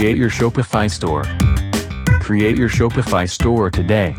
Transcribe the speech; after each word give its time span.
Create 0.00 0.16
your 0.16 0.30
Shopify 0.30 0.90
store. 0.90 1.24
Create 2.22 2.56
your 2.56 2.70
Shopify 2.70 3.28
store 3.28 3.70
today. 3.70 4.16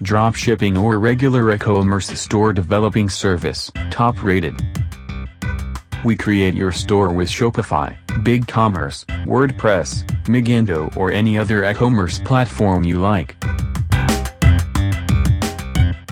Dropshipping 0.00 0.80
or 0.80 1.00
regular 1.00 1.52
e-commerce 1.52 2.06
store 2.06 2.52
developing 2.52 3.08
service, 3.08 3.68
top 3.90 4.22
rated. 4.22 4.54
We 6.04 6.14
create 6.14 6.54
your 6.54 6.70
store 6.70 7.12
with 7.12 7.28
Shopify, 7.28 7.96
BigCommerce, 8.22 9.04
WordPress, 9.26 10.06
Magento 10.26 10.96
or 10.96 11.10
any 11.10 11.36
other 11.36 11.64
e-commerce 11.68 12.20
platform 12.20 12.84
you 12.84 13.00
like. 13.00 13.34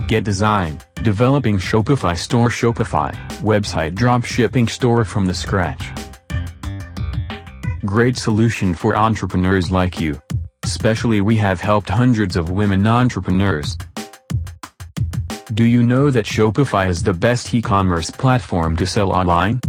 Get 0.09 0.25
design, 0.25 0.81
developing 1.05 1.59
Shopify 1.59 2.19
store 2.19 2.49
Shopify, 2.49 3.15
website 3.39 3.95
dropshipping 3.95 4.69
store 4.69 5.05
from 5.05 5.27
the 5.27 5.35
scratch. 5.35 5.93
Great 7.87 8.19
solution 8.19 8.75
for 8.75 8.95
entrepreneurs 8.95 9.71
like 9.71 9.99
you. 9.99 10.21
Especially 10.65 11.23
we 11.23 11.37
have 11.37 11.63
helped 11.63 11.89
hundreds 11.89 12.37
of 12.37 12.51
women 12.51 12.87
entrepreneurs. 12.87 13.79
Do 15.55 15.65
you 15.65 15.83
know 15.83 16.11
that 16.11 16.27
Shopify 16.27 16.91
is 16.91 17.03
the 17.03 17.15
best 17.15 17.55
e-commerce 17.55 18.11
platform 18.11 18.77
to 18.77 18.87
sell 18.87 19.11
online? 19.11 19.61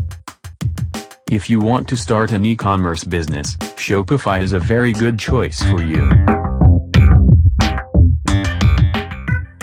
If 1.31 1.49
you 1.49 1.61
want 1.61 1.87
to 1.87 1.95
start 1.95 2.33
an 2.33 2.43
e-commerce 2.43 3.05
business, 3.05 3.55
Shopify 3.77 4.41
is 4.41 4.51
a 4.51 4.59
very 4.59 4.91
good 4.91 5.17
choice 5.17 5.63
for 5.63 5.81
you. 5.81 6.11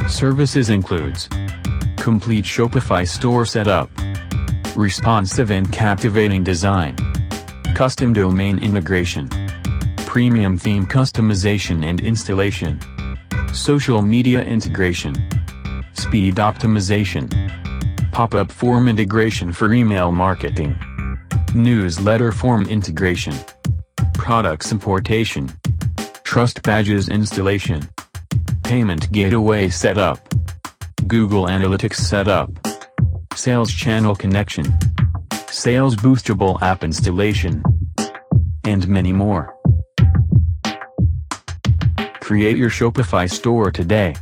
Services 0.08 0.70
includes 0.70 1.28
complete 1.98 2.46
Shopify 2.46 3.06
store 3.06 3.44
setup, 3.44 3.90
responsive 4.74 5.50
and 5.50 5.70
captivating 5.70 6.42
design, 6.42 6.96
custom 7.78 8.12
domain 8.12 8.58
integration, 8.58 9.28
premium 9.98 10.58
theme 10.58 10.84
customization 10.84 11.84
and 11.84 12.00
installation, 12.00 12.76
social 13.52 14.02
media 14.02 14.42
integration, 14.42 15.14
speed 15.92 16.34
optimization, 16.38 17.30
pop-up 18.10 18.50
form 18.50 18.88
integration 18.88 19.52
for 19.52 19.72
email 19.72 20.10
marketing, 20.10 20.76
newsletter 21.54 22.32
form 22.32 22.66
integration, 22.66 23.34
products 24.14 24.72
importation, 24.72 25.48
trust 26.24 26.60
badges 26.64 27.08
installation, 27.08 27.88
payment 28.64 29.12
gateway 29.12 29.68
setup, 29.68 30.18
Google 31.06 31.44
Analytics 31.44 31.94
setup, 31.94 32.50
sales 33.36 33.72
channel 33.72 34.16
connection, 34.16 34.66
sales 35.50 35.96
boostable 35.96 36.60
app 36.62 36.84
installation, 36.84 37.62
and 38.64 38.86
many 38.88 39.12
more. 39.12 39.54
Create 42.20 42.56
your 42.56 42.70
Shopify 42.70 43.30
store 43.30 43.70
today. 43.70 44.14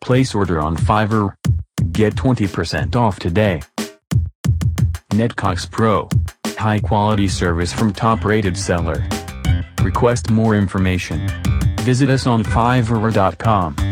Place 0.00 0.34
order 0.34 0.58
on 0.60 0.76
Fiverr. 0.76 1.34
Get 1.92 2.14
20% 2.14 2.96
off 2.96 3.18
today. 3.18 3.60
Netcox 5.10 5.70
Pro. 5.70 6.08
High 6.56 6.80
quality 6.80 7.28
service 7.28 7.72
from 7.72 7.92
top 7.92 8.24
rated 8.24 8.56
seller. 8.56 9.06
Request 9.82 10.30
more 10.30 10.54
information. 10.54 11.28
Visit 11.80 12.10
us 12.10 12.26
on 12.26 12.42
Fiverr.com. 12.42 13.87